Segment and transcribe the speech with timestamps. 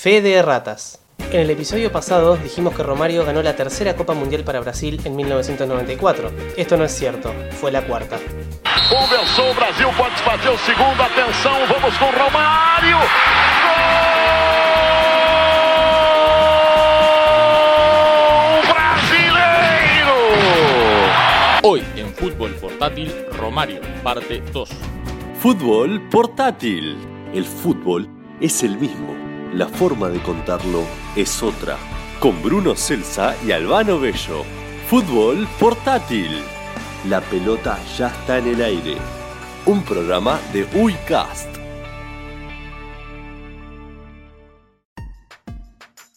[0.00, 0.98] Fe de ratas.
[1.30, 5.14] En el episodio pasado dijimos que Romario ganó la tercera Copa Mundial para Brasil en
[5.14, 6.30] 1994.
[6.56, 8.18] Esto no es cierto, fue la cuarta.
[8.88, 9.88] Conversou, o Brasil
[10.24, 11.02] fazer o segundo.
[11.02, 12.96] Atenção, vamos com Romário.
[18.56, 20.16] Gol brasileiro!
[21.62, 24.70] Hoy en Fútbol Portátil, Romario, parte 2.
[25.42, 26.96] Fútbol portátil.
[27.34, 28.08] El fútbol
[28.40, 29.29] es el mismo.
[29.54, 30.84] La forma de contarlo
[31.16, 31.76] es otra.
[32.20, 34.44] Con Bruno Celsa y Albano Bello.
[34.86, 36.40] Fútbol portátil.
[37.08, 38.96] La pelota ya está en el aire.
[39.66, 41.48] Un programa de Uycast.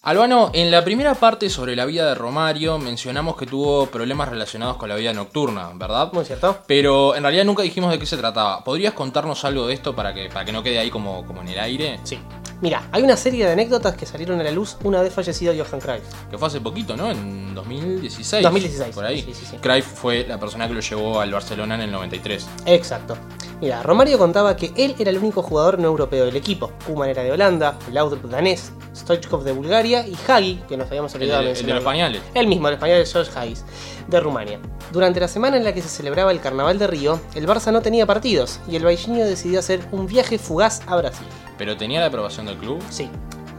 [0.03, 4.77] Albano, en la primera parte sobre la vida de Romario mencionamos que tuvo problemas relacionados
[4.77, 6.13] con la vida nocturna, ¿verdad?
[6.13, 6.59] ¿Muy cierto?
[6.67, 8.63] Pero en realidad nunca dijimos de qué se trataba.
[8.63, 11.47] ¿Podrías contarnos algo de esto para que, para que no quede ahí como, como en
[11.47, 11.99] el aire?
[12.03, 12.19] Sí.
[12.61, 15.81] Mira, hay una serie de anécdotas que salieron a la luz una vez fallecido Johan
[15.81, 16.03] Cruyff.
[16.29, 17.11] Que fue hace poquito, ¿no?
[17.11, 18.43] En 2016.
[18.43, 18.95] 2016.
[18.95, 19.21] Por ahí.
[19.21, 19.57] Sí, sí, sí.
[19.57, 22.47] Cruyff fue la persona que lo llevó al Barcelona en el 93.
[22.65, 23.17] Exacto.
[23.61, 26.71] Mira, Romario contaba que él era el único jugador no europeo del equipo.
[26.85, 31.21] Koeman era de Holanda, Laudrup danés, Stoichkov de Bulgaria y Hagi, que nos habíamos El
[31.21, 32.21] de, olvidado el de los pañales.
[32.33, 33.63] El mismo, el español George Hayes,
[34.07, 34.59] de Rumania.
[34.91, 37.81] Durante la semana en la que se celebraba el Carnaval de Río, el Barça no
[37.81, 41.27] tenía partidos y el Baixinho decidió hacer un viaje fugaz a Brasil.
[41.57, 42.81] Pero tenía la aprobación del club.
[42.89, 43.09] Sí.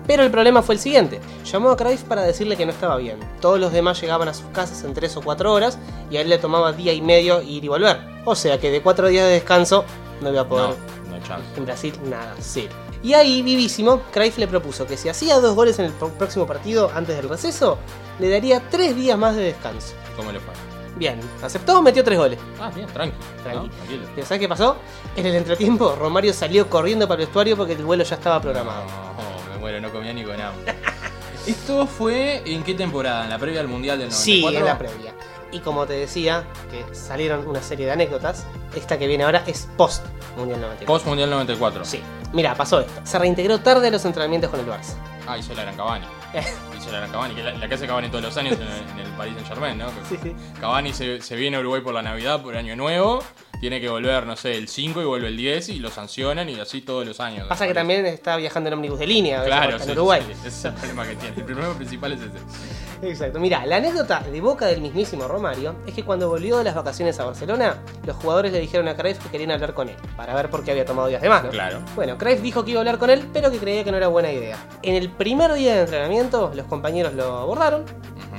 [0.07, 1.21] Pero el problema fue el siguiente.
[1.51, 3.19] Llamó a Cruyff para decirle que no estaba bien.
[3.41, 5.79] Todos los demás llegaban a sus casas en 3 o 4 horas
[6.11, 8.01] y a él le tomaba día y medio ir y volver.
[8.27, 9.85] O sea que de 4 días de descanso
[10.21, 10.71] no iba a poder
[11.09, 11.47] No, no chance.
[11.57, 12.73] en Brasil nada, cero.
[13.03, 16.91] Y ahí, vivísimo, Cruyff le propuso que si hacía dos goles en el próximo partido
[16.95, 17.79] antes del receso,
[18.19, 19.95] le daría 3 días más de descanso.
[20.17, 20.53] ¿Cómo le fue?
[20.97, 22.39] Bien, aceptó, metió 3 goles.
[22.61, 23.17] Ah, bien, tranqui.
[23.43, 23.67] Tranqui.
[23.69, 23.75] ¿no?
[23.75, 24.07] Tranquilo.
[24.15, 24.77] Pero ¿sabes qué pasó?
[25.17, 28.85] En el entretiempo, Romario salió corriendo para el vestuario porque el vuelo ya estaba programado.
[28.85, 30.75] No, me muero, no comía ni con hambre.
[31.47, 33.25] ¿Esto fue en qué temporada?
[33.25, 34.51] ¿En la previa al Mundial del 94?
[34.51, 35.14] Sí, en la previa.
[35.55, 38.45] Y como te decía, que salieron una serie de anécdotas,
[38.75, 40.05] esta que viene ahora es post
[40.37, 40.87] Mundial 94.
[40.93, 41.85] Post Mundial 94.
[41.85, 42.03] Sí.
[42.33, 42.93] Mira, pasó esto.
[43.05, 44.95] Se reintegró tarde a los entrenamientos con el Barça.
[45.29, 46.07] Ah, hizo la Gran Cavani.
[46.77, 48.91] Hizo la Gran Cavani, que la, la que hace Cavani todos los años en el,
[48.91, 49.87] en el Paris Saint Germain, ¿no?
[50.09, 50.35] Sí, sí.
[50.61, 53.23] Cavani se, se viene a Uruguay por la Navidad, por Año Nuevo.
[53.65, 56.61] Tiene que volver, no sé, el 5 y vuelve el 10 y lo sancionan y
[56.61, 57.47] así todos los años.
[57.49, 60.21] Pasa que también está viajando en ómnibus de línea, Claro, sí, en Uruguay.
[60.27, 61.35] sí, ese es el problema que tiene.
[61.39, 63.09] El problema principal es ese.
[63.09, 63.41] Exacto.
[63.41, 67.19] Mira, la anécdota de boca del mismísimo Romario es que cuando volvió de las vacaciones
[67.21, 70.51] a Barcelona, los jugadores le dijeron a Cruyff que querían hablar con él, para ver
[70.51, 71.49] por qué había tomado días de más, ¿no?
[71.49, 71.79] Claro.
[71.97, 74.09] Bueno, Cruyff dijo que iba a hablar con él, pero que creía que no era
[74.09, 74.59] buena idea.
[74.83, 77.87] En el primer día de entrenamiento, los compañeros lo abordaron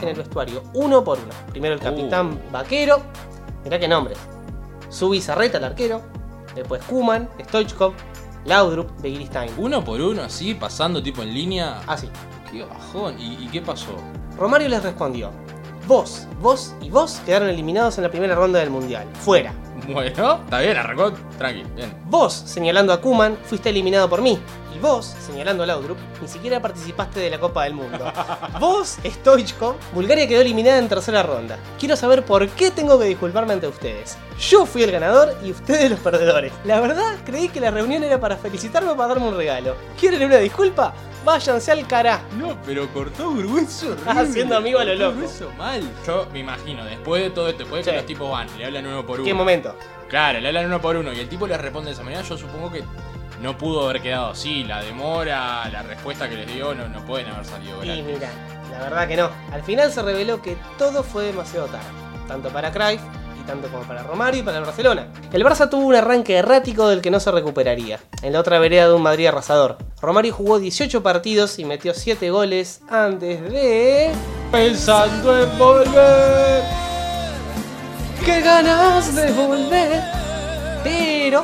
[0.04, 1.34] en el vestuario, uno por uno.
[1.50, 2.52] Primero el capitán Uh.
[2.52, 3.02] Vaquero,
[3.64, 4.20] mirá qué nombres.
[4.90, 6.02] Su bizarreta, el arquero.
[6.56, 7.94] Después Kuman, Stoichkov,
[8.46, 9.52] Laudrup, Begiristain.
[9.58, 11.82] Uno por uno, así, pasando tipo en línea.
[11.88, 12.10] Así.
[12.52, 13.20] Qué bajón.
[13.20, 13.96] ¿Y, y qué pasó?
[14.38, 15.32] Romario les respondió:
[15.88, 19.08] Vos, vos y vos quedaron eliminados en la primera ronda del mundial.
[19.14, 19.54] Fuera.
[19.88, 21.94] Bueno, está bien, arrancó tranqui, bien.
[22.06, 24.40] Vos, señalando a Kuman, fuiste eliminado por mí.
[24.86, 28.06] Vos, señalando a Laudrup, ni siquiera participaste de la Copa del Mundo.
[28.60, 31.58] Vos, Stoichkov, Bulgaria quedó eliminada en tercera ronda.
[31.80, 34.16] Quiero saber por qué tengo que disculparme ante ustedes.
[34.40, 36.54] Yo fui el ganador y ustedes los perdedores.
[36.66, 39.76] La verdad, creí que la reunión era para felicitarme o para darme un regalo.
[40.00, 40.94] ¿Quieren una disculpa?
[41.26, 42.22] Váyanse al cará.
[42.38, 43.96] No, pero cortó grueso.
[44.06, 45.18] Ah, haciendo amigo a lo loco.
[45.18, 45.82] Grueso mal.
[46.06, 48.02] Yo me imagino, después de todo esto, después de que Sí.
[48.04, 49.26] los tipos van, le hablan uno por uno.
[49.26, 49.76] ¿Qué momento?
[50.10, 52.38] Claro, le hablan uno por uno y el tipo le responde de esa manera, yo
[52.38, 52.84] supongo que
[53.46, 54.64] no pudo haber quedado así.
[54.64, 58.06] La demora, la respuesta que les dio, no, no pueden haber salido Y gratis.
[58.06, 58.30] mira,
[58.72, 59.30] la verdad que no.
[59.52, 61.86] Al final se reveló que todo fue demasiado tarde.
[62.28, 63.02] Tanto para Cruyff
[63.40, 65.08] y tanto como para Romario y para el Barcelona.
[65.32, 68.00] El Barça tuvo un arranque errático del que no se recuperaría.
[68.24, 69.78] En la otra vereda de un Madrid arrasador.
[70.02, 74.12] Romario jugó 18 partidos y metió 7 goles antes de...
[74.52, 76.64] Pensando en volver.
[78.26, 80.02] ¡Qué ganas de volver!
[80.84, 81.44] Pero...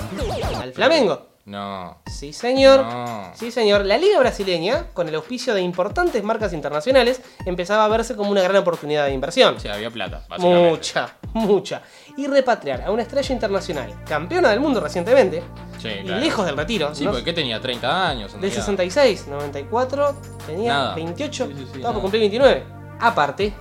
[0.59, 1.30] Al Flamengo.
[1.45, 1.97] No.
[2.05, 2.81] Sí, señor.
[2.83, 3.31] No.
[3.33, 3.85] Sí, señor.
[3.85, 8.41] La liga brasileña, con el auspicio de importantes marcas internacionales, empezaba a verse como una
[8.41, 9.55] gran oportunidad de inversión.
[9.55, 10.69] O sea, había plata, básicamente.
[10.69, 11.81] Mucha, mucha.
[12.17, 15.41] Y repatriar a una estrella internacional, campeona del mundo recientemente,
[15.81, 17.09] Sí, y lejos del retiro, Sí, ¿no?
[17.11, 17.59] porque ¿qué tenía?
[17.59, 18.33] 30 años.
[18.35, 18.65] en de realidad.
[18.65, 20.15] 66, 94,
[20.45, 20.95] tenía Nada.
[20.95, 22.63] 28, Sí, sí, estaba por cumplir 29.
[22.99, 23.51] Aparte,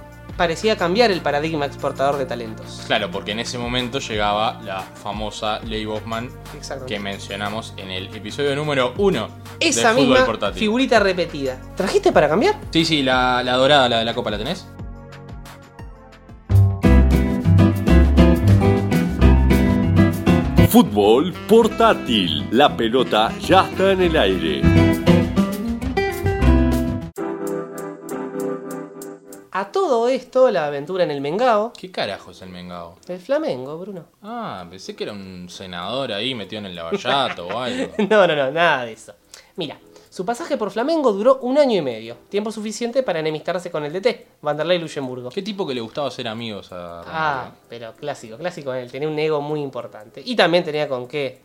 [0.40, 2.84] parecía cambiar el paradigma exportador de talentos.
[2.86, 6.30] Claro, porque en ese momento llegaba la famosa Ley Bosman
[6.86, 9.28] que mencionamos en el episodio número 1
[9.60, 10.58] Esa del misma portátil.
[10.58, 11.60] figurita repetida.
[11.76, 12.58] ¿Trajiste para cambiar?
[12.70, 14.66] Sí, sí, la, la dorada, la de la copa, ¿la tenés?
[20.70, 22.48] Fútbol portátil.
[22.50, 24.89] La pelota ya está en el aire.
[29.60, 32.96] A todo esto, la aventura en el Mengao, ¿Qué carajo es el Mengao?
[33.06, 34.06] el Flamengo, Bruno.
[34.22, 37.92] Ah, pensé que era un senador ahí metido en el lavallato o algo.
[38.08, 39.12] No, no, no, nada de eso.
[39.56, 39.78] Mira,
[40.08, 43.92] su pasaje por Flamengo duró un año y medio, tiempo suficiente para enemistarse con el
[43.92, 45.28] DT, Vanderlei Luxemburgo.
[45.28, 49.18] ¿Qué tipo que le gustaba ser amigos a Ah, pero clásico, clásico él, tenía un
[49.18, 50.22] ego muy importante.
[50.24, 51.38] Y también tenía con qué,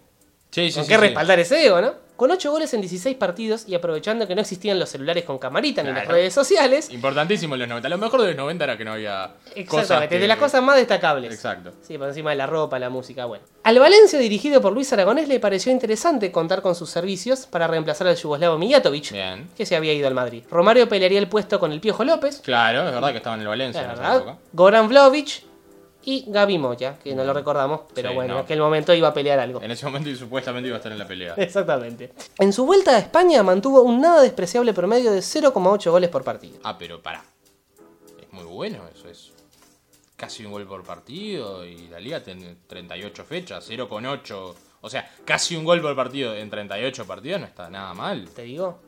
[0.51, 1.01] Sí, sí, con sí, qué sí.
[1.01, 2.05] respaldar ese ego, ¿no?
[2.15, 5.83] Con 8 goles en 16 partidos y aprovechando que no existían los celulares con camarita
[5.83, 6.89] ni las redes sociales.
[6.89, 7.89] Importantísimo en los 90.
[7.89, 10.63] Lo mejor de los 90 era que no había Exactamente, cosas que- de las cosas
[10.63, 11.33] más destacables.
[11.33, 11.73] Exacto.
[11.81, 13.43] Sí, por encima de la ropa, la música, bueno.
[13.63, 18.07] Al Valencia dirigido por Luis Aragonés le pareció interesante contar con sus servicios para reemplazar
[18.07, 19.49] al yugoslavo Mijatovic, Bien.
[19.57, 20.43] que se había ido al Madrid.
[20.49, 23.47] Romario pelearía el puesto con el Piojo López, Claro, es verdad que estaba en el
[23.49, 24.37] Valencia la en esa verdad, época.
[24.53, 25.43] Goran Vlaovic
[26.05, 28.39] y Gaby Moya, que no lo recordamos, pero Sí, bueno, no.
[28.39, 29.61] en aquel momento iba a pelear algo.
[29.61, 31.33] En ese momento y supuestamente iba a estar en la pelea.
[31.37, 32.13] Exactamente.
[32.39, 36.59] En su vuelta a España mantuvo un nada despreciable promedio de 0,8 goles por partido.
[36.63, 37.23] Ah, pero pará.
[38.21, 39.31] Es muy bueno eso, es
[40.15, 44.53] casi un gol por partido y la liga tiene 38 fechas, 0,8.
[44.81, 48.29] O sea, casi un gol por partido en 38 partidos no está nada mal.
[48.29, 48.79] ¿Te digo?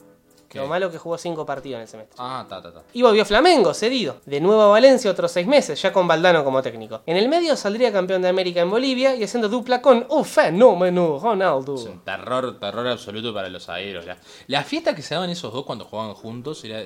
[0.49, 0.59] ¿Qué?
[0.59, 2.15] Lo malo que jugó 5 partidos en el semestre.
[2.17, 2.83] Ah, ta, ta, ta.
[2.93, 4.21] Y volvió Flamengo, cedido.
[4.25, 7.01] De nuevo a Valencia otros seis meses, ya con Valdano como técnico.
[7.05, 11.19] En el medio saldría campeón de América en Bolivia y haciendo dupla con un fenómeno,
[11.21, 11.75] Ronaldo.
[11.75, 14.05] Es un terror, terror absoluto para los aeros.
[14.05, 14.17] La,
[14.47, 16.83] la fiesta que se daban esos dos cuando jugaban juntos era.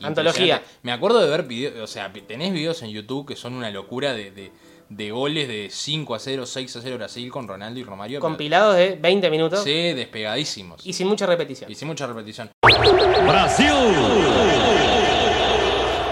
[0.00, 0.62] Antología.
[0.82, 4.12] Me acuerdo de ver videos, o sea, tenés videos en YouTube que son una locura
[4.12, 4.52] de, de,
[4.88, 8.20] de goles de 5 a 0, 6 a 0 Brasil con Ronaldo y Romario.
[8.20, 10.84] Compilados de 20 minutos Sí, despegadísimos.
[10.86, 11.70] y sin mucha repetición.
[11.70, 12.50] Y sin mucha repetición.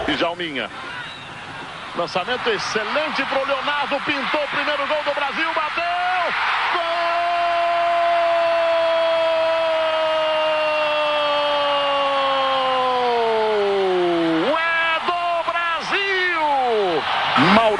[0.08, 0.68] E Jalminha.
[1.96, 3.96] Lançamento excelente pro Leonardo.
[4.04, 5.48] Pintou o primeiro gol do Brasil.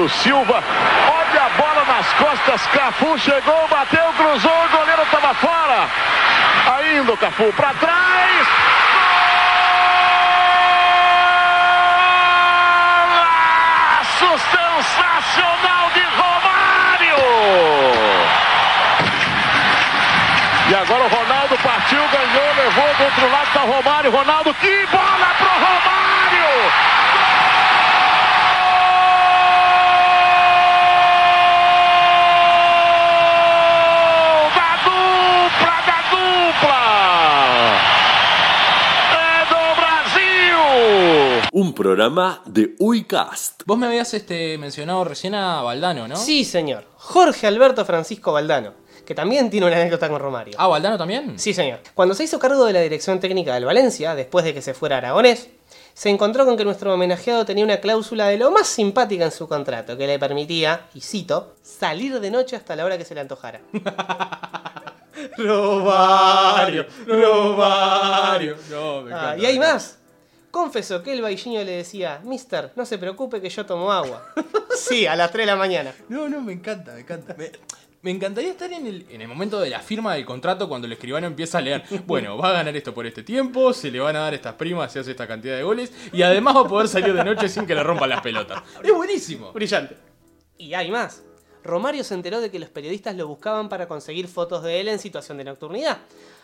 [0.09, 0.63] Silva.
[0.63, 2.67] Olha a bola nas costas.
[2.69, 4.65] Cafu chegou, bateu, cruzou.
[4.65, 5.89] O goleiro estava fora.
[6.79, 8.47] Ainda o Cafu para trás.
[13.07, 17.19] Golaço sensacional de Romário!
[20.69, 24.11] E agora o Ronaldo partiu, ganhou, levou do outro lado para Romário.
[24.11, 27.06] Ronaldo, que bola pro Romário!
[41.77, 43.63] Programa de Uicast.
[43.67, 46.17] Vos me habías este, mencionado recién a Valdano, ¿no?
[46.17, 46.85] Sí, señor.
[46.97, 48.73] Jorge Alberto Francisco Valdano,
[49.05, 50.55] que también tiene una anécdota con Romario.
[50.59, 51.39] Ah, ¿Valdano también?
[51.39, 51.81] Sí, señor.
[51.95, 54.97] Cuando se hizo cargo de la dirección técnica del Valencia, después de que se fuera
[54.97, 55.51] Aragonés,
[55.93, 59.47] se encontró con que nuestro homenajeado tenía una cláusula de lo más simpática en su
[59.47, 63.21] contrato, que le permitía, y cito, salir de noche hasta la hora que se le
[63.21, 63.61] antojara.
[65.39, 68.57] Romario, Romario.
[68.71, 69.99] No, me Ah, y hay más.
[70.57, 74.27] Confesó que el bailliño le decía, Mister, no se preocupe que yo tomo agua.
[74.75, 75.95] sí, a las 3 de la mañana.
[76.09, 77.35] No, no, me encanta, me encanta.
[77.37, 77.53] Me,
[78.01, 80.95] me encantaría estar en el, en el momento de la firma del contrato cuando el
[80.95, 84.17] escribano empieza a leer, bueno, va a ganar esto por este tiempo, se le van
[84.17, 86.89] a dar estas primas si hace esta cantidad de goles, y además va a poder
[86.89, 88.63] salir de noche sin que le rompan las pelotas.
[88.83, 89.53] Es buenísimo.
[89.53, 89.95] Brillante.
[90.57, 91.23] Y hay más.
[91.65, 95.01] Romario se enteró de que los periodistas lo buscaban para conseguir fotos de él en
[95.01, 95.99] situación de nocturnidad.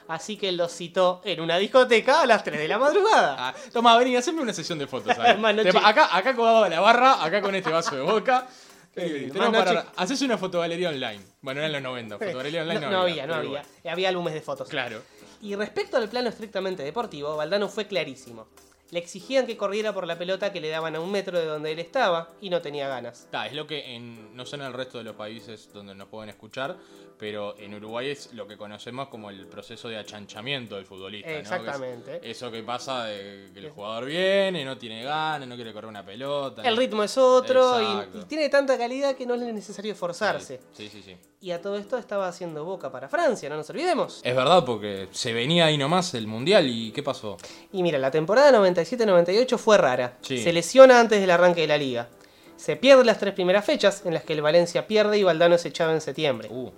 [0.08, 3.36] Así que lo citó en una discoteca a las 3 de la madrugada.
[3.38, 5.16] Ah, toma, vení, haceme una sesión de fotos.
[5.52, 8.02] noche- Te- acá, acá colgado la barra, acá con este vaso de
[8.94, 11.20] Eh, para- noche- Haces una fotogalería online.
[11.40, 12.18] Bueno, era en los 90.
[12.18, 13.62] Fotogalería online no, no, no había, no había.
[13.90, 14.68] Había álbumes de fotos.
[14.68, 15.00] Claro.
[15.40, 18.46] Y respecto al plano estrictamente deportivo, Valdano fue clarísimo.
[18.92, 21.72] Le exigían que corriera por la pelota que le daban a un metro de donde
[21.72, 23.26] él estaba y no tenía ganas.
[23.30, 26.08] Ta, es lo que en, no sé en el resto de los países donde nos
[26.08, 26.76] pueden escuchar,
[27.18, 31.26] pero en Uruguay es lo que conocemos como el proceso de achanchamiento del futbolista.
[31.26, 31.34] ¿no?
[31.36, 32.20] Que es Exactamente.
[32.30, 36.04] eso que pasa de que el jugador viene, no tiene ganas, no quiere correr una
[36.04, 36.60] pelota.
[36.62, 40.60] El no- ritmo es otro y, tiene tanta calidad que no es necesario esforzarse.
[40.74, 41.16] Sí, sí, sí.
[41.40, 44.20] Y a todo esto estaba haciendo boca para Francia, no nos olvidemos.
[44.22, 47.36] Es verdad, porque se venía ahí nomás el mundial y ¿qué pasó?
[47.72, 48.52] Y mira, la temporada
[48.84, 50.16] 97-98 fue rara.
[50.22, 50.42] Sí.
[50.42, 52.08] Se lesiona antes del arranque de la liga.
[52.56, 55.64] Se pierde las tres primeras fechas en las que el Valencia pierde y Valdano es
[55.64, 56.48] echado en septiembre.
[56.50, 56.70] Uh,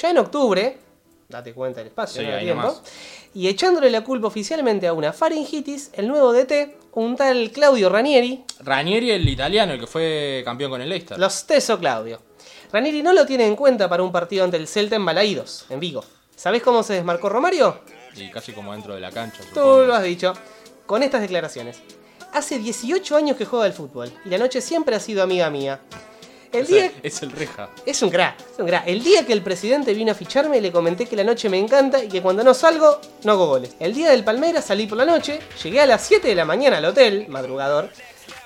[0.00, 0.76] Ya en octubre,
[1.28, 2.80] date cuenta del espacio, Sí, tiempo,
[3.34, 8.44] y echándole la culpa oficialmente a una faringitis, el nuevo DT, un tal Claudio Ranieri,
[8.60, 11.18] Ranieri, el italiano, el que fue campeón con el Leicester.
[11.18, 12.20] lo steso Claudio.
[12.72, 15.80] Ranieri no lo tiene en cuenta para un partido ante el Celta en Balaídos, en
[15.80, 16.04] Vigo.
[16.36, 17.80] ¿Sabés cómo se desmarcó Romario?
[18.16, 19.38] Y casi como dentro de la cancha.
[19.38, 19.82] Tú supongo.
[19.84, 20.34] lo has dicho.
[20.90, 21.78] Con estas declaraciones.
[22.32, 25.78] hace 18 años que juega al fútbol y la noche siempre ha sido amiga mía.
[26.50, 26.92] El O sea, día...
[27.04, 27.70] es el reja.
[27.86, 28.88] Es un crack, es un crack.
[28.88, 32.02] El día que el presidente vino a ficharme le comenté que la noche me encanta
[32.02, 33.76] y que cuando no salgo, no hago goles.
[33.78, 36.78] El día del Palmeiras salí por la noche, llegué a las 7 de la mañana
[36.78, 37.88] al hotel, madrugador,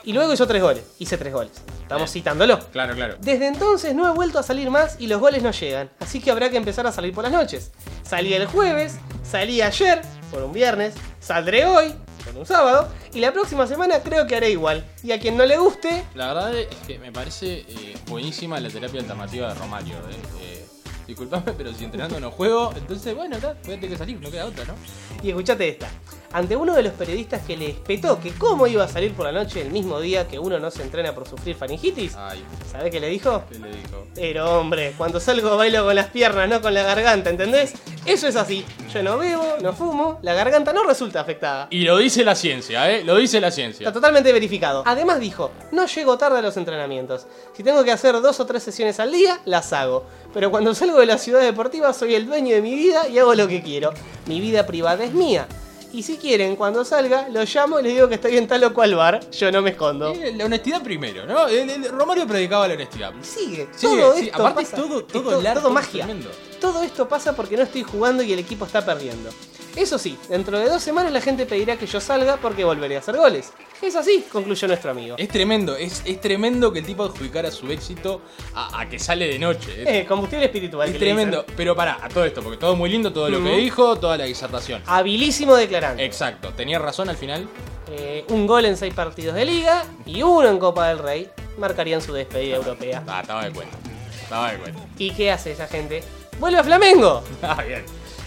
[0.02, 0.84] y luego hizo tres goles.
[0.98, 1.52] Hice tres goles.
[1.80, 2.58] Estamos citándolo.
[2.72, 3.16] Claro, claro.
[3.20, 6.30] Desde entonces no he vuelto a salir más y los goles no llegan, así que
[6.30, 7.70] habrá que empezar a salir por las noches.
[8.02, 11.92] Salí el jueves, salí ayer, por un viernes, saldré hoy,
[12.24, 14.84] por un sábado, y la próxima semana creo que haré igual.
[15.02, 18.68] Y a quien no le guste, La verdad es que me parece eh, buenísima la
[18.68, 19.94] terapia alternativa de Romario.
[19.94, 20.16] Eh.
[20.40, 20.66] Eh,
[21.06, 24.30] disculpame, pero si entrenando no juego, entonces bueno, está, voy a tener que salir, no
[24.30, 24.74] queda otra, ¿no?
[25.22, 25.88] Y escuchate esta.
[26.34, 29.30] Ante uno de los periodistas que le espetó que cómo iba a salir por la
[29.30, 32.98] noche el mismo día que uno no se entrena por sufrir faringitis, Ay, ¿sabe qué
[32.98, 33.44] le dijo?
[33.48, 34.04] ¿qué le dijo?
[34.16, 37.74] Pero hombre, cuando salgo bailo con las piernas, no con la garganta, ¿entendés?
[38.04, 38.64] Eso es así.
[38.92, 41.68] Yo no bebo, no fumo, la garganta no resulta afectada.
[41.70, 43.04] Y lo dice la ciencia, ¿eh?
[43.04, 43.86] Lo dice la ciencia.
[43.86, 44.82] Está totalmente verificado.
[44.86, 47.28] Además dijo, no llego tarde a los entrenamientos.
[47.52, 50.04] Si tengo que hacer dos o tres sesiones al día, las hago.
[50.32, 53.36] Pero cuando salgo de la ciudad deportiva soy el dueño de mi vida y hago
[53.36, 53.94] lo que quiero.
[54.26, 55.46] Mi vida privada es mía.
[55.94, 58.74] Y si quieren, cuando salga, lo llamo y les digo que estoy en tal o
[58.74, 59.30] cual bar.
[59.30, 60.10] Yo no me escondo.
[60.10, 61.46] Eh, La honestidad primero, ¿no?
[61.46, 63.12] El- el- Romario predicaba la honestidad.
[63.22, 63.68] Sigue.
[63.76, 64.76] Sigue, todo sí, esto aparte pasa.
[64.76, 66.04] todo- es todo el arco todo magia.
[66.04, 66.30] tremendo.
[66.60, 69.30] Todo esto pasa porque no estoy jugando y el equipo está perdiendo.
[69.76, 73.00] Eso sí, dentro de dos semanas la gente pedirá que yo salga porque volveré a
[73.00, 73.52] hacer goles.
[73.82, 75.16] Es así, concluyó nuestro amigo.
[75.18, 78.20] Es tremendo, es, es tremendo que el tipo adjudicara su éxito
[78.54, 79.82] a, a que sale de noche.
[79.82, 80.86] Es, Eh, combustible espiritual.
[80.88, 81.44] es que tremendo.
[81.56, 84.24] Pero pará, a todo esto, porque todo muy lindo, todo lo que dijo, toda la
[84.24, 84.80] disertación.
[84.86, 86.04] Habilísimo declarante.
[86.04, 87.48] Exacto, tenía razón al final.
[87.90, 91.28] Eh, un gol en seis partidos de liga y uno en Copa del Rey
[91.58, 93.02] marcarían su despedida europea.
[93.08, 93.76] Ah, estaba de cuenta.
[94.22, 94.80] Estaba de cuenta.
[94.98, 96.02] ¿Y qué hace esa gente?
[96.38, 97.22] ¡Vuelve a Flamengo!
[97.42, 97.84] Ah, bien.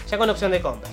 [0.08, 0.88] ya con opción de compra.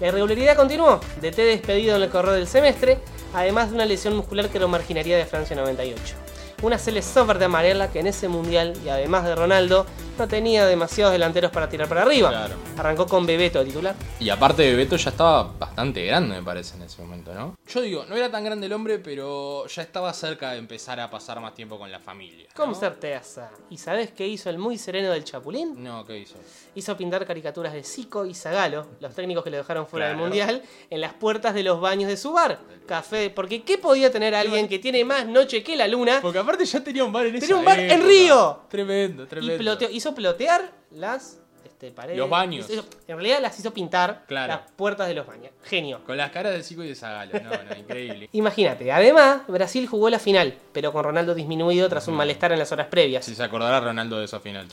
[0.00, 2.96] La irregularidad continuó, DT despedido en el correr del semestre,
[3.34, 6.16] además de una lesión muscular que lo marginaría de Francia 98.
[6.62, 9.84] Una Cele Sofer de amarela que en ese mundial, y además de Ronaldo,
[10.20, 12.28] no tenía demasiados delanteros para tirar para arriba.
[12.28, 12.54] Claro.
[12.76, 13.94] Arrancó con Bebeto de titular.
[14.18, 17.56] Y aparte de Beto ya estaba bastante grande, me parece, en ese momento, ¿no?
[17.66, 21.08] Yo digo, no era tan grande el hombre, pero ya estaba cerca de empezar a
[21.10, 22.46] pasar más tiempo con la familia.
[22.50, 22.54] ¿no?
[22.66, 23.50] Con certeza.
[23.70, 25.82] ¿Y sabés qué hizo el muy sereno del Chapulín?
[25.82, 26.34] No, ¿qué hizo?
[26.74, 30.18] Hizo pintar caricaturas de Zico y Zagalo, los técnicos que lo dejaron fuera Claro.
[30.18, 32.58] del mundial, en las puertas de los baños de su bar.
[32.86, 36.66] Café, porque ¿qué podía tener alguien que tiene más noche que la luna Porque aparte
[36.66, 38.04] ya tenía un bar en esa Tenía un bar en.
[38.04, 38.60] Río.
[38.68, 39.58] Tremendo, y tremendo.
[39.62, 42.18] ploteó- hizo plotear las este, paredes?
[42.18, 42.68] Los baños.
[42.70, 44.52] Hizo- en realidad las hizo pintar Claro.
[44.54, 45.50] las puertas de los baños.
[45.64, 46.02] Genio.
[46.04, 47.38] Con las caras de Zico y de Zagalo.
[47.40, 48.28] No, no, increíble.
[48.32, 52.72] Imagínate, además, Brasil jugó la final, pero con Ronaldo disminuido tras un malestar en las
[52.72, 53.24] horas previas.
[53.24, 54.66] Si se acordará Ronaldo de esa final.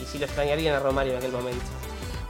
[0.00, 1.64] Y si lo extrañarían a Romario en aquel momento.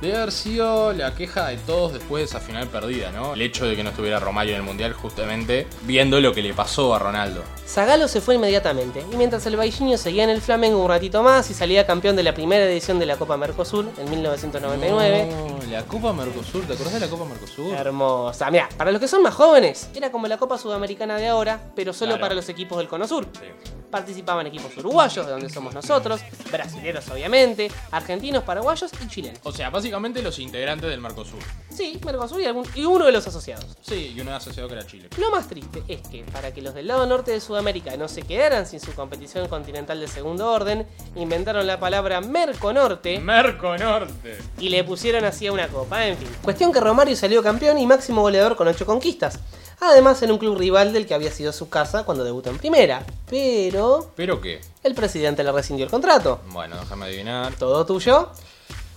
[0.02, 3.34] Debe haber sido la queja de todos después de esa final perdida, ¿no?
[3.34, 6.52] El hecho de que no estuviera Romario en el Mundial justamente viendo lo que le
[6.52, 7.44] pasó a Ronaldo.
[7.68, 11.48] Zagalo se fue inmediatamente, y mientras el Baixinho seguía en el Flamengo un ratito más
[11.50, 15.28] y salía campeón de la primera edición de la Copa Mercosur en 1999.
[15.30, 17.72] No, la Copa Mercosur, ¿te acordás de la Copa Mercosur?
[17.72, 18.50] Hermosa.
[18.50, 21.92] Mira, para los que son más jóvenes, era como la Copa Sudamericana de ahora, pero
[21.92, 22.20] solo Claro.
[22.22, 23.24] para los equipos del Cono Sur.
[23.40, 23.46] Sí.
[23.90, 29.38] Participaban equipos uruguayos, de donde somos nosotros, brasileros obviamente, argentinos, paraguayos y chilenos.
[29.44, 31.38] O sea, básicamente los integrantes del Mercosur.
[31.70, 33.66] Sí, Mercosur y, algún- y uno de los asociados.
[33.82, 35.10] Sí, y uno asociado que era Chile.
[35.18, 38.22] Lo más triste es que para que los del lado norte de Sudamérica no se
[38.22, 44.38] quedaran sin su competición continental de segundo orden, inventaron la palabra Merconorte Merco Norte.
[44.58, 46.28] y le pusieron así a una copa, en fin.
[46.42, 49.40] Cuestión que Romario salió campeón y máximo goleador con 8 conquistas.
[49.80, 53.04] Además en un club rival del que había sido su casa cuando debutó en primera.
[53.28, 54.60] Pero ¿Pero qué?
[54.84, 56.40] el presidente le rescindió el contrato.
[56.50, 57.52] Bueno, déjame adivinar.
[57.56, 58.30] ¿Todo tuyo?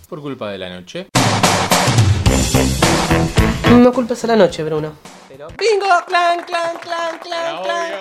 [0.07, 1.07] Por culpa de la noche.
[3.71, 4.93] No culpes a la noche, Bruno.
[5.27, 5.87] Pero ¡Bingo!
[6.05, 7.91] ¡Clan, clan, clan, clan, Era clan!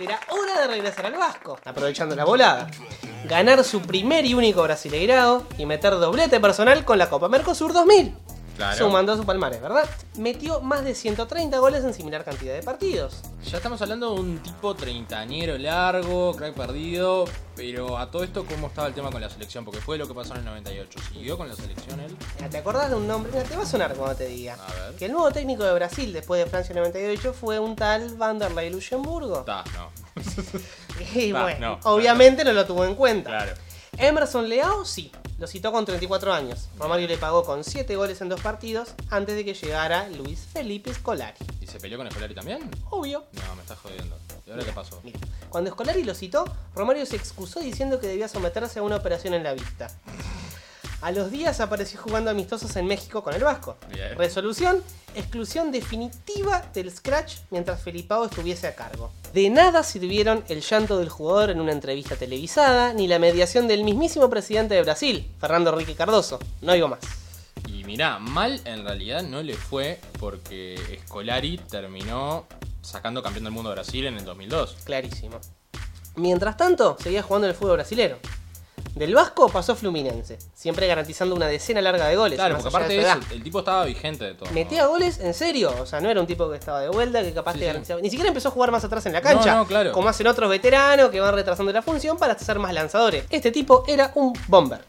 [0.00, 2.68] Era hora de regresar al Vasco, aprovechando la volada.
[3.24, 8.14] Ganar su primer y único Brasileirao y meter doblete personal con la Copa Mercosur 2000.
[8.56, 8.76] Claro.
[8.78, 9.88] Sumando a su palmares, ¿verdad?
[10.16, 13.20] Metió más de 130 goles en similar cantidad de partidos.
[13.44, 18.68] Ya estamos hablando de un tipo treintañero largo, crack perdido, pero a todo esto, ¿cómo
[18.68, 19.64] estaba el tema con la selección?
[19.64, 20.98] Porque fue lo que pasó en el 98.
[21.12, 22.16] ¿Siguió con la selección él?
[22.36, 23.30] Mira, ¿Te acordás de un nombre?
[23.32, 24.54] Mira, te va a sonar cuando te diga.
[24.54, 24.94] A ver.
[24.96, 29.44] Que el nuevo técnico de Brasil después de Francia 98 fue un tal Vanderlei Luxemburgo.
[29.46, 29.90] No.
[31.14, 33.28] Y bueno, no, obviamente no lo tuvo en cuenta.
[33.28, 33.52] Claro.
[33.98, 36.68] Emerson Leao sí, lo citó con 34 años.
[36.78, 40.92] Romario le pagó con 7 goles en dos partidos antes de que llegara Luis Felipe
[40.92, 41.36] Scolari.
[41.60, 42.70] ¿Y se peleó con Escolari también?
[42.90, 43.24] Obvio.
[43.32, 44.16] No, me estás jodiendo.
[44.46, 45.00] ¿Y ahora qué pasó?
[45.02, 45.18] Mira,
[45.50, 49.42] cuando Scolari lo citó, Romario se excusó diciendo que debía someterse a una operación en
[49.42, 49.90] la vista.
[51.06, 53.76] A los días apareció jugando amistosos en México con el Vasco.
[53.94, 54.18] Bien.
[54.18, 54.82] Resolución,
[55.14, 59.12] exclusión definitiva del Scratch mientras Felipao estuviese a cargo.
[59.32, 63.84] De nada sirvieron el llanto del jugador en una entrevista televisada, ni la mediación del
[63.84, 66.40] mismísimo presidente de Brasil, Fernando Henrique Cardoso.
[66.60, 66.98] No digo más.
[67.68, 72.46] Y mirá, mal en realidad no le fue porque Scolari terminó
[72.82, 74.78] sacando campeón del mundo a Brasil en el 2002.
[74.82, 75.38] Clarísimo.
[76.16, 78.18] Mientras tanto, seguía jugando en el fútbol brasilero.
[78.94, 82.38] Del Vasco pasó a Fluminense, siempre garantizando una decena larga de goles.
[82.38, 84.50] Claro, porque aparte de eso, el tipo estaba vigente de todo.
[84.52, 87.34] Metía goles en serio, o sea, no era un tipo que estaba de vuelta, que
[87.34, 87.66] capaz Sí, te sí.
[87.66, 88.00] garantizaba.
[88.00, 89.92] Ni siquiera empezó a jugar más atrás en la cancha, No, no, claro.
[89.92, 93.24] como hacen otros veteranos que van retrasando la función para ser más lanzadores.
[93.28, 94.80] Este tipo era un bomber.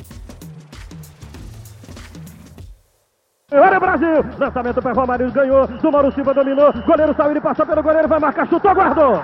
[3.49, 4.07] Olha o Brasil!
[4.37, 5.67] Lançamento para Romário, ganhou.
[5.67, 6.71] Do Mauro Silva dominou.
[6.85, 9.23] Goleiro saiu, ele passou pelo goleiro, vai marcar, chutou, guardou!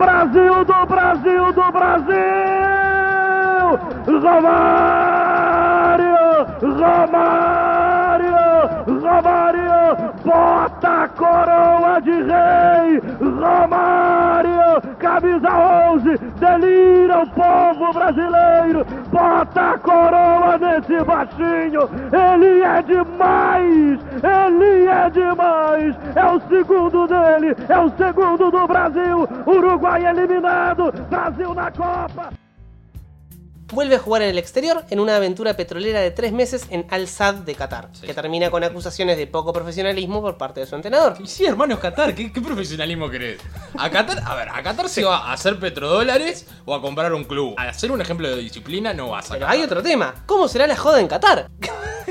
[0.00, 2.16] Brasil, do Brasil, do Brasil!
[4.22, 5.60] Romário!
[6.80, 8.40] Romário!
[9.02, 10.14] Romário!
[10.24, 12.98] Bota a coroa de rei!
[13.20, 14.80] Romário!
[14.98, 15.50] Camisa
[15.92, 16.16] 11!
[16.38, 18.86] Delira o povo brasileiro!
[19.12, 21.90] Bota a coroa nesse baixinho!
[22.10, 22.80] Ele é
[23.20, 24.00] demais!
[24.22, 25.96] Ele é demais!
[26.16, 27.54] É o segundo dele!
[27.68, 29.28] É o segundo do Brasil!
[29.46, 30.92] Uruguai eliminado!
[31.08, 32.39] Brasil na Copa!
[33.72, 37.06] Vuelve a jugar en el exterior en una aventura petrolera de tres meses en Al
[37.06, 38.06] Sadd de Qatar, Sí.
[38.06, 41.16] que termina con acusaciones de poco profesionalismo por parte de su entrenador.
[41.22, 43.40] Y sí, hermanos, Qatar, ¿qué, qué profesionalismo querés?
[43.78, 47.24] A Qatar, a ver, a Qatar se va a hacer petrodólares o a comprar un
[47.24, 47.54] club.
[47.58, 49.56] A hacer un ejemplo de disciplina no vas a Pero Qatar.
[49.58, 50.14] hay otro tema.
[50.26, 51.48] ¿Cómo será la joda en Qatar?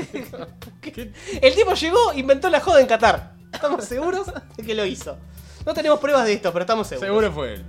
[1.42, 3.34] El tipo llegó, inventó la joda en Qatar.
[3.52, 4.26] ¿Estamos seguros
[4.56, 5.18] de que lo hizo?
[5.66, 7.06] No tenemos pruebas de esto, pero estamos seguros.
[7.08, 7.64] Seguro fue él.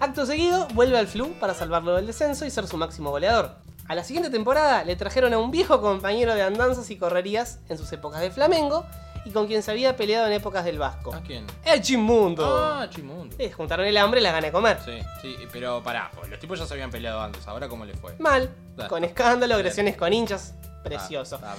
[0.00, 3.56] Acto seguido, vuelve al Flu para salvarlo del descenso y ser su máximo goleador.
[3.86, 7.76] A la siguiente temporada le trajeron a un viejo compañero de andanzas y correrías en
[7.76, 8.86] sus épocas de Flamengo
[9.26, 11.14] y con quien se había peleado en épocas del Vasco.
[11.14, 11.46] ¿A quién?
[11.64, 12.44] ¡El Chimundo!
[12.46, 13.36] Ah, Chimundo.
[13.38, 14.78] Les juntaron el hambre y la gana de comer.
[14.84, 17.94] Sí, sí, pero pará, pues, los tipos ya se habían peleado antes, ahora cómo le
[17.94, 18.14] fue.
[18.18, 18.88] Mal, Dale.
[18.88, 20.54] con escándalo, agresiones con hinchas.
[20.82, 21.40] Precioso.
[21.42, 21.54] Ah.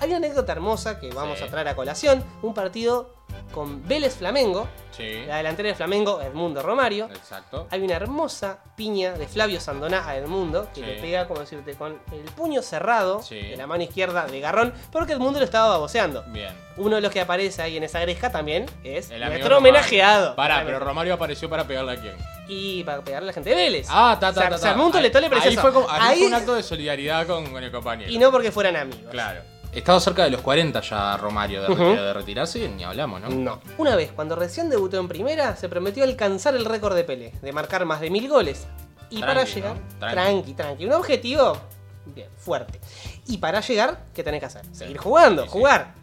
[0.00, 1.44] Hay una anécdota hermosa que vamos Sí.
[1.44, 2.22] a traer a colación.
[2.42, 3.14] Un partido
[3.52, 7.06] con Vélez Flamengo, Sí, la delantera de Flamengo, Edmundo Romario.
[7.14, 7.66] exacto.
[7.70, 10.86] Hay una hermosa piña de Flavio Sandoná a Edmundo que Sí.
[10.86, 13.34] le pega, como decirte, con el puño cerrado Sí.
[13.40, 16.22] de la mano izquierda de Garrón, porque Edmundo lo estaba baboseando.
[16.28, 16.54] Bien.
[16.78, 20.34] Uno de los que aparece ahí en esa gresca también es El nuestro homenajeado.
[20.34, 22.14] Pará, pero Romario apareció para pegarle a quién.
[22.48, 23.86] Y para pegarle a la gente de Vélez.
[23.90, 24.54] Ah, ta, O sea, ta, ta.
[24.54, 24.74] o sea, ta.
[24.76, 25.10] Edmundo le
[25.42, 28.10] ahí fue, como- ahí Ahí- fue un acto de solidaridad con, con el compañero.
[28.10, 29.10] Y no porque fueran amigos.
[29.10, 29.40] Claro.
[29.76, 33.28] Estaba cerca de los 40 ya Romario de, retirarse y ni hablamos, ¿no?
[33.28, 33.60] No.
[33.78, 37.52] Una vez, cuando recién debutó en primera, se prometió alcanzar el récord de Pelé, de
[37.52, 38.66] marcar más de mil goles.
[39.10, 39.46] Y Tranqui, para ¿no?
[39.46, 40.14] llegar, Tranqui.
[40.14, 40.54] tranqui.
[40.54, 41.58] tranqui, un objetivo
[42.06, 42.80] bien, fuerte.
[43.26, 44.62] Y para llegar, ¿qué tenés que hacer?
[44.72, 45.52] Seguir jugando, Sí, sí.
[45.58, 45.94] jugar.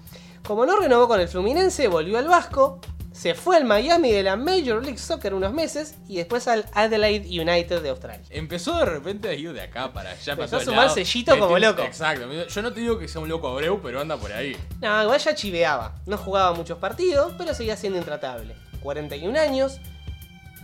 [0.45, 2.79] Como no renovó con el Fluminense, volvió al Vasco,
[3.23, 7.25] se fue al Miami de la Major League Soccer unos meses y después al Adelaide
[7.41, 8.25] United de Australia.
[8.29, 10.33] Empezó de repente a ir de acá para allá.
[10.33, 11.83] Empezó a sumar sellito como loco.
[11.83, 12.29] Exacto.
[12.29, 14.57] Yo no te digo que sea un loco Abreu, pero anda por ahí.
[14.81, 15.95] No, igual ya chiveaba.
[16.05, 18.57] No jugaba muchos partidos, pero seguía siendo intratable.
[18.81, 19.79] 41 años,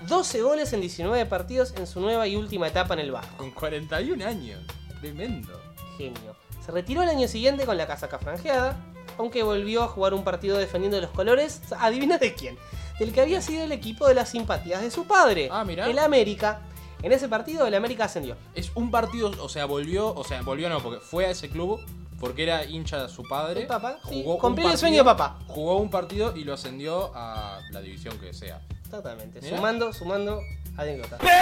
[0.09, 3.37] 12 goles en 19 partidos en su nueva y última etapa en el Vasco.
[3.37, 4.59] Con 41 años.
[4.99, 5.61] Tremendo.
[5.97, 6.35] Genio.
[6.65, 8.75] Se retiró el año siguiente con la casaca franjeada,
[9.19, 12.57] aunque volvió a jugar un partido defendiendo los colores, adivina de quién,
[12.99, 15.87] del que había sido el equipo de las simpatías de su padre, Ah, mirá.
[15.87, 16.61] el América.
[17.03, 18.35] En ese partido el América ascendió.
[18.55, 21.79] Es un partido, o sea, volvió, o sea, volvió no, porque fue a ese club
[22.19, 23.61] porque era hincha de su padre.
[23.61, 25.39] El papá, sí, jugó un cumplió el partido- sueño de papá.
[25.47, 28.59] Jugó un partido y lo ascendió a la división que sea.
[28.91, 29.39] Totalmente.
[29.41, 29.55] Mirá.
[29.55, 30.41] Sumando, sumando
[30.75, 31.19] anécdotas.
[31.19, 31.39] Pênalti!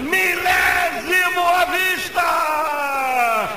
[0.00, 3.48] Milésimo vista!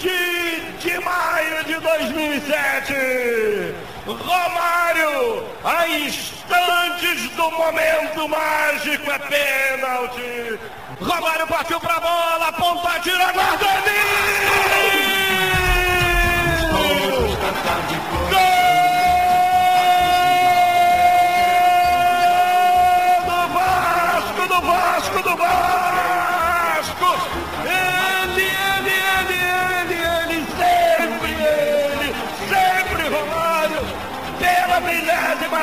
[0.00, 3.74] 20 de maio de 2007!
[4.06, 10.58] Romário, a instantes do momento mágico, é pênalti!
[11.00, 13.26] Romário partiu pra bola, apontou, tirou,
[13.58, 13.70] do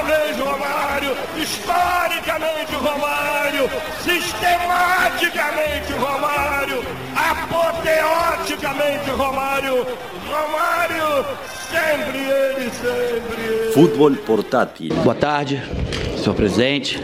[0.04, 1.16] vez Romário!
[1.38, 3.70] Historicamente Romário!
[4.04, 6.84] Sistematicamente Romário!
[7.16, 9.86] Apoteoticamente Romário!
[10.28, 11.26] Romário!
[11.70, 13.72] Sempre ele, sempre ele!
[13.74, 14.94] Fútbol portátil.
[15.04, 15.62] Boa tarde,
[16.18, 17.02] senhor presidente,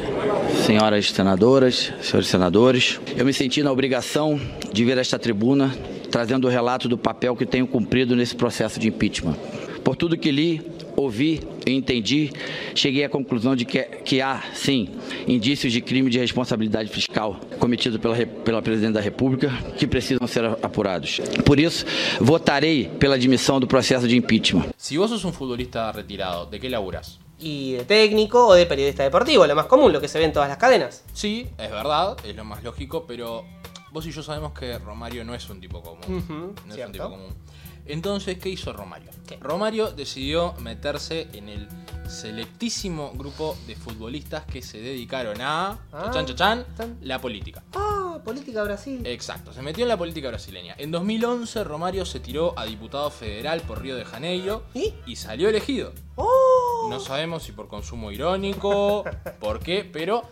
[0.65, 2.99] senhoras senadoras, senhores senadores.
[3.15, 4.39] Eu me senti na obrigação
[4.71, 5.73] de vir a esta tribuna
[6.13, 9.36] trazendo o relato do papel que tenho cumprido nesse processo de impeachment.
[9.84, 10.62] Por tudo que li,
[10.95, 12.32] ouvi e entendi,
[12.75, 14.89] cheguei à conclusão de que, que há, sim,
[15.27, 20.45] indícios de crime de responsabilidade fiscal cometido pela, pela Presidente da República que precisam ser
[20.62, 21.19] apurados.
[21.45, 21.86] Por isso,
[22.19, 24.65] votarei pela admissão do processo de impeachment.
[24.77, 27.19] Si vos sos un futbolista retirado, ¿de qué laburas?
[27.39, 30.34] Y de técnico o de periodista deportivo, lo más común, lo que se ve en
[30.34, 31.03] todas las cadenas.
[31.13, 33.43] Sí, es verdad, es lo más lógico, pero
[33.91, 36.03] vos y yo sabemos que Romario no es un tipo común.
[36.08, 36.91] Ujú, no es un cierto.
[36.93, 37.34] tipo común.
[37.86, 39.12] Entonces, ¿qué hizo Romario?
[39.28, 39.38] ¿Qué?
[39.41, 41.67] Romario decidió meterse en el
[42.08, 46.98] selectísimo grupo de futbolistas que se dedicaron a Ah, chan, chan, chan, chan.
[47.02, 47.63] la política.
[47.74, 49.02] Ah, política Brasil.
[49.06, 50.76] Exacto, se metió en la política brasileña.
[50.78, 54.93] En 2011 Romario se tiró a diputado federal por Río de Janeiro ¿Y?
[55.06, 55.91] y salió elegido.
[56.15, 56.88] ¡Oh!
[56.89, 59.04] No sabemos si por consumo irónico,
[59.39, 60.24] por qué, pero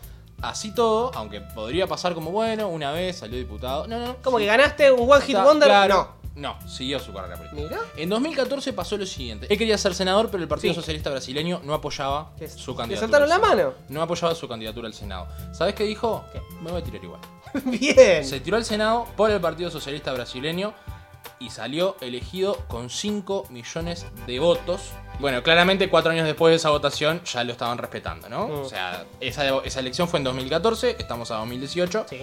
[0.42, 3.88] así todo, aunque podría pasar como bueno, una vez salió diputado.
[3.88, 4.16] No, no.
[4.24, 5.68] Como que ganaste un One Hit Wonder.
[5.68, 6.16] claro.
[6.21, 6.21] No,
[6.68, 7.62] siguió su carrera política.
[7.62, 7.78] Mira.
[7.98, 9.48] En 2014 pasó lo siguiente.
[9.50, 10.80] Él quería ser senador, pero el Partido Sí.
[10.80, 13.00] Socialista Brasileño no apoyaba Le- su le candidatura.
[13.08, 13.72] soltaron la al Senado.
[13.72, 13.86] mano.
[13.90, 15.28] No apoyaba su candidatura al Senado.
[15.54, 16.24] ¿Sabes qué dijo?
[16.32, 16.42] ¿Qué?
[16.62, 17.22] Me voy a tirar igual.
[17.66, 18.24] Bien.
[18.26, 20.74] Se tiró al Senado por el Partido Socialista Brasileño
[21.40, 24.92] y salió elegido con 5 millones de votos.
[25.20, 28.48] Bueno, claramente cuatro años después de esa votación ya lo estaban respetando, ¿no?
[28.48, 28.52] Mm.
[28.62, 32.06] O sea, esa, esa elección fue en 2014, estamos a 2018.
[32.10, 32.22] Sí.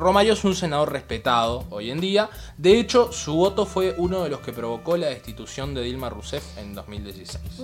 [0.00, 2.30] Romario es un senador respetado hoy en día.
[2.56, 6.56] De hecho, su voto fue uno de los que provocó la destitución de Dilma Rousseff
[6.56, 7.62] en 2016.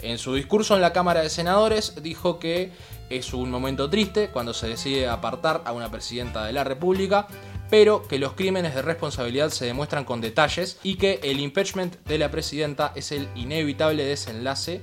[0.00, 2.70] En su discurso en la Cámara de Senadores dijo que
[3.08, 7.26] es un momento triste cuando se decide apartar a una presidenta de la República,
[7.70, 12.18] pero que los crímenes de responsabilidad se demuestran con detalles y que el impeachment de
[12.18, 14.82] la presidenta es el inevitable desenlace.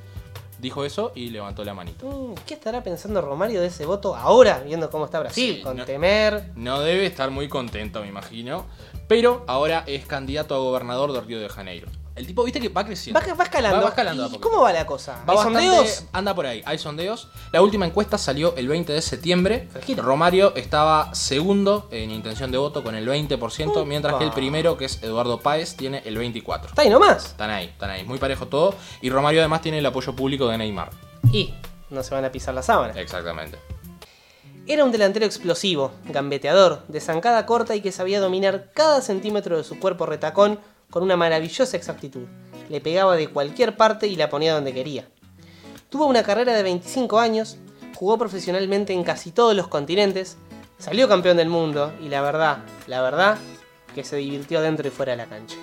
[0.59, 2.07] Dijo eso y levantó la manito.
[2.07, 5.55] Mm, ¿Qué estará pensando Romario de ese voto ahora, viendo cómo está Brasil?
[5.57, 6.51] Sí, con no- temer.
[6.55, 8.65] No debe estar muy contento, me imagino.
[9.07, 11.87] Pero ahora es candidato a gobernador de Río de Janeiro.
[12.17, 13.19] El tipo, viste que va creciendo.
[13.19, 13.77] Va, va escalando.
[13.77, 15.23] Va, va escalando ¿Y cómo va la cosa?
[15.27, 16.03] Va ¿Hay bastante- sondeos?
[16.11, 17.27] Anda por ahí, hay sondeos.
[17.51, 19.69] La última encuesta salió el 20 de septiembre.
[19.97, 24.85] Romario estaba segundo en intención de voto con el 20%, mientras que el primero, que
[24.85, 26.65] es Eduardo Páez, tiene el 24%.
[26.69, 27.25] Está ahí nomás.
[27.27, 28.73] Están ahí, están ahí, muy parejo todo.
[29.01, 30.89] Y Romario además tiene el apoyo público de Neymar.
[31.31, 31.53] Y
[31.89, 32.99] no se van a pisar la sábana.
[32.99, 33.57] Exactamente.
[34.69, 39.63] Era un delantero explosivo, gambeteador, de zancada corta y que sabía dominar cada centímetro de
[39.63, 42.27] su cuerpo retacón con una maravillosa exactitud.
[42.69, 45.07] Le pegaba de cualquier parte y la ponía donde quería.
[45.89, 47.57] Tuvo una carrera de 25 años,
[47.95, 50.37] jugó profesionalmente en casi todos los continentes,
[50.77, 53.37] salió campeón del mundo y la verdad, la verdad,
[53.95, 55.55] que se divirtió dentro y fuera de la cancha.